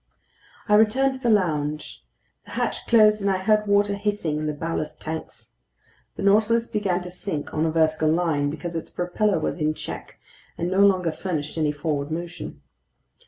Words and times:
I 0.67 0.73
returned 0.73 1.13
to 1.13 1.19
the 1.19 1.29
lounge. 1.29 2.03
The 2.45 2.51
hatch 2.53 2.87
closed, 2.87 3.21
and 3.21 3.29
I 3.29 3.37
heard 3.37 3.67
water 3.67 3.93
hissing 3.93 4.39
in 4.39 4.47
the 4.47 4.51
ballast 4.53 4.99
tanks. 4.99 5.51
The 6.15 6.23
Nautilus 6.23 6.65
began 6.65 7.03
to 7.03 7.11
sink 7.11 7.53
on 7.53 7.67
a 7.67 7.71
vertical 7.71 8.09
line, 8.11 8.49
because 8.49 8.75
its 8.75 8.89
propeller 8.89 9.37
was 9.37 9.61
in 9.61 9.75
check 9.75 10.15
and 10.57 10.71
no 10.71 10.79
longer 10.79 11.11
furnished 11.11 11.55
any 11.55 11.71
forward 11.71 12.09
motion. 12.09 12.61